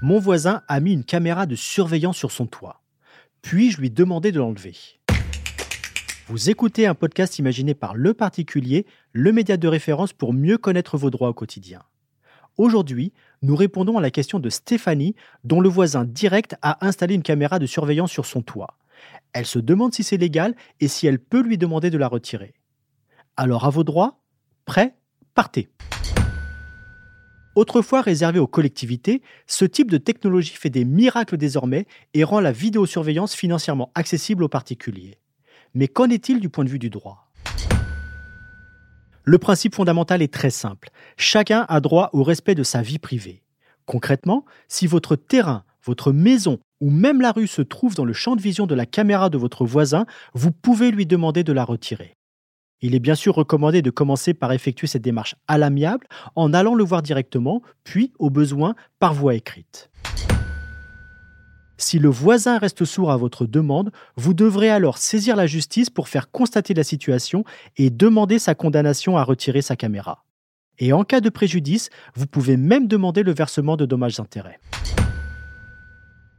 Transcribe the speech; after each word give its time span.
Mon 0.00 0.20
voisin 0.20 0.62
a 0.68 0.78
mis 0.78 0.92
une 0.92 1.04
caméra 1.04 1.46
de 1.46 1.56
surveillance 1.56 2.16
sur 2.16 2.30
son 2.30 2.46
toit. 2.46 2.82
Puis 3.42 3.72
je 3.72 3.80
lui 3.80 3.90
demandais 3.90 4.30
de 4.30 4.38
l'enlever. 4.38 4.76
Vous 6.28 6.50
écoutez 6.50 6.86
un 6.86 6.94
podcast 6.94 7.38
imaginé 7.38 7.74
par 7.74 7.94
Le 7.94 8.14
Particulier, 8.14 8.86
le 9.12 9.32
média 9.32 9.56
de 9.56 9.66
référence 9.66 10.12
pour 10.12 10.32
mieux 10.32 10.58
connaître 10.58 10.98
vos 10.98 11.10
droits 11.10 11.30
au 11.30 11.34
quotidien. 11.34 11.82
Aujourd'hui, 12.58 13.12
nous 13.42 13.56
répondons 13.56 13.98
à 13.98 14.00
la 14.00 14.10
question 14.10 14.38
de 14.38 14.50
Stéphanie, 14.50 15.14
dont 15.42 15.60
le 15.60 15.68
voisin 15.68 16.04
direct 16.04 16.56
a 16.62 16.84
installé 16.86 17.14
une 17.14 17.22
caméra 17.22 17.58
de 17.58 17.66
surveillance 17.66 18.12
sur 18.12 18.26
son 18.26 18.42
toit. 18.42 18.78
Elle 19.32 19.46
se 19.46 19.58
demande 19.58 19.94
si 19.94 20.02
c'est 20.02 20.16
légal 20.16 20.54
et 20.80 20.88
si 20.88 21.06
elle 21.06 21.18
peut 21.18 21.42
lui 21.42 21.58
demander 21.58 21.90
de 21.90 21.98
la 21.98 22.08
retirer. 22.08 22.54
Alors 23.36 23.64
à 23.64 23.70
vos 23.70 23.84
droits, 23.84 24.17
prêt, 24.68 24.94
partez. 25.34 25.70
Autrefois 27.56 28.02
réservé 28.02 28.38
aux 28.38 28.46
collectivités, 28.46 29.22
ce 29.46 29.64
type 29.64 29.90
de 29.90 29.96
technologie 29.96 30.54
fait 30.54 30.70
des 30.70 30.84
miracles 30.84 31.38
désormais 31.38 31.86
et 32.12 32.22
rend 32.22 32.38
la 32.38 32.52
vidéosurveillance 32.52 33.34
financièrement 33.34 33.90
accessible 33.96 34.44
aux 34.44 34.48
particuliers. 34.48 35.18
Mais 35.74 35.88
qu'en 35.88 36.10
est-il 36.10 36.38
du 36.38 36.50
point 36.50 36.64
de 36.64 36.68
vue 36.68 36.78
du 36.78 36.90
droit? 36.90 37.32
Le 39.24 39.38
principe 39.38 39.74
fondamental 39.74 40.20
est 40.20 40.32
très 40.32 40.50
simple. 40.50 40.90
Chacun 41.16 41.64
a 41.68 41.80
droit 41.80 42.10
au 42.12 42.22
respect 42.22 42.54
de 42.54 42.62
sa 42.62 42.82
vie 42.82 42.98
privée. 42.98 43.42
Concrètement, 43.86 44.44
si 44.68 44.86
votre 44.86 45.16
terrain, 45.16 45.64
votre 45.82 46.12
maison 46.12 46.58
ou 46.80 46.90
même 46.90 47.22
la 47.22 47.32
rue 47.32 47.48
se 47.48 47.62
trouve 47.62 47.94
dans 47.94 48.04
le 48.04 48.12
champ 48.12 48.36
de 48.36 48.42
vision 48.42 48.66
de 48.66 48.74
la 48.74 48.86
caméra 48.86 49.30
de 49.30 49.38
votre 49.38 49.64
voisin, 49.64 50.04
vous 50.34 50.52
pouvez 50.52 50.90
lui 50.90 51.06
demander 51.06 51.42
de 51.42 51.52
la 51.54 51.64
retirer. 51.64 52.17
Il 52.80 52.94
est 52.94 53.00
bien 53.00 53.16
sûr 53.16 53.34
recommandé 53.34 53.82
de 53.82 53.90
commencer 53.90 54.34
par 54.34 54.52
effectuer 54.52 54.86
cette 54.86 55.02
démarche 55.02 55.34
à 55.48 55.58
l'amiable 55.58 56.06
en 56.36 56.52
allant 56.52 56.74
le 56.74 56.84
voir 56.84 57.02
directement, 57.02 57.62
puis, 57.82 58.12
au 58.18 58.30
besoin, 58.30 58.76
par 59.00 59.14
voie 59.14 59.34
écrite. 59.34 59.90
Si 61.76 61.98
le 61.98 62.08
voisin 62.08 62.58
reste 62.58 62.84
sourd 62.84 63.10
à 63.10 63.16
votre 63.16 63.46
demande, 63.46 63.92
vous 64.16 64.34
devrez 64.34 64.68
alors 64.68 64.98
saisir 64.98 65.36
la 65.36 65.46
justice 65.46 65.90
pour 65.90 66.08
faire 66.08 66.30
constater 66.30 66.74
la 66.74 66.84
situation 66.84 67.44
et 67.76 67.90
demander 67.90 68.38
sa 68.38 68.54
condamnation 68.54 69.16
à 69.16 69.22
retirer 69.22 69.62
sa 69.62 69.76
caméra. 69.76 70.24
Et 70.78 70.92
en 70.92 71.04
cas 71.04 71.20
de 71.20 71.30
préjudice, 71.30 71.90
vous 72.14 72.26
pouvez 72.26 72.56
même 72.56 72.86
demander 72.86 73.22
le 73.22 73.32
versement 73.32 73.76
de 73.76 73.86
dommages-intérêts. 73.86 74.60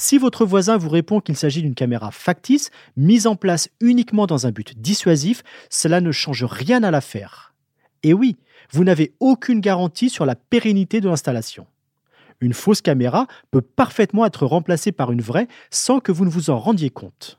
Si 0.00 0.16
votre 0.16 0.46
voisin 0.46 0.78
vous 0.78 0.88
répond 0.88 1.20
qu'il 1.20 1.36
s'agit 1.36 1.60
d'une 1.60 1.74
caméra 1.74 2.10
factice, 2.10 2.70
mise 2.96 3.26
en 3.26 3.36
place 3.36 3.68
uniquement 3.80 4.26
dans 4.26 4.46
un 4.46 4.50
but 4.50 4.80
dissuasif, 4.80 5.42
cela 5.68 6.00
ne 6.00 6.10
change 6.10 6.42
rien 6.42 6.82
à 6.82 6.90
l'affaire. 6.90 7.52
Et 8.02 8.14
oui, 8.14 8.38
vous 8.72 8.82
n'avez 8.82 9.12
aucune 9.20 9.60
garantie 9.60 10.08
sur 10.08 10.24
la 10.24 10.36
pérennité 10.36 11.02
de 11.02 11.08
l'installation. 11.10 11.66
Une 12.40 12.54
fausse 12.54 12.80
caméra 12.80 13.26
peut 13.50 13.60
parfaitement 13.60 14.24
être 14.24 14.46
remplacée 14.46 14.90
par 14.90 15.12
une 15.12 15.20
vraie 15.20 15.48
sans 15.68 16.00
que 16.00 16.12
vous 16.12 16.24
ne 16.24 16.30
vous 16.30 16.48
en 16.48 16.58
rendiez 16.58 16.88
compte. 16.88 17.38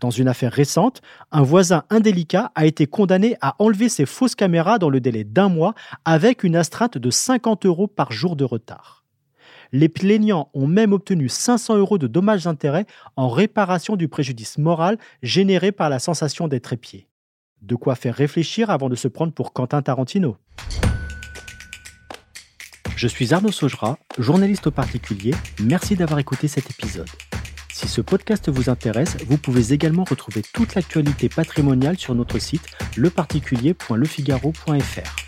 Dans 0.00 0.10
une 0.10 0.28
affaire 0.28 0.52
récente, 0.52 1.02
un 1.32 1.42
voisin 1.42 1.82
indélicat 1.90 2.52
a 2.54 2.66
été 2.66 2.86
condamné 2.86 3.36
à 3.40 3.56
enlever 3.58 3.88
ses 3.88 4.06
fausses 4.06 4.36
caméras 4.36 4.78
dans 4.78 4.90
le 4.90 5.00
délai 5.00 5.24
d'un 5.24 5.48
mois 5.48 5.74
avec 6.04 6.44
une 6.44 6.54
astreinte 6.54 6.98
de 6.98 7.10
50 7.10 7.66
euros 7.66 7.88
par 7.88 8.12
jour 8.12 8.36
de 8.36 8.44
retard. 8.44 8.97
Les 9.72 9.88
plaignants 9.88 10.50
ont 10.54 10.66
même 10.66 10.92
obtenu 10.92 11.28
500 11.28 11.76
euros 11.76 11.98
de 11.98 12.06
dommages-intérêts 12.06 12.86
en 13.16 13.28
réparation 13.28 13.96
du 13.96 14.08
préjudice 14.08 14.56
moral 14.58 14.98
généré 15.22 15.72
par 15.72 15.90
la 15.90 15.98
sensation 15.98 16.46
d'être 16.48 16.72
épié. 16.72 17.08
De 17.62 17.74
quoi 17.74 17.94
faire 17.94 18.14
réfléchir 18.14 18.70
avant 18.70 18.88
de 18.88 18.94
se 18.94 19.08
prendre 19.08 19.32
pour 19.32 19.52
Quentin 19.52 19.82
Tarantino. 19.82 20.36
Je 22.96 23.06
suis 23.06 23.34
Arnaud 23.34 23.52
Saugera, 23.52 23.98
journaliste 24.18 24.68
au 24.68 24.72
particulier. 24.72 25.34
Merci 25.62 25.94
d'avoir 25.94 26.18
écouté 26.18 26.48
cet 26.48 26.70
épisode. 26.70 27.10
Si 27.72 27.86
ce 27.86 28.00
podcast 28.00 28.48
vous 28.48 28.70
intéresse, 28.70 29.16
vous 29.26 29.36
pouvez 29.38 29.72
également 29.72 30.02
retrouver 30.02 30.42
toute 30.52 30.74
l'actualité 30.74 31.28
patrimoniale 31.28 31.96
sur 31.96 32.16
notre 32.16 32.40
site 32.40 32.66
leparticulier.lefigaro.fr. 32.96 35.27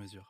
mesure. 0.00 0.24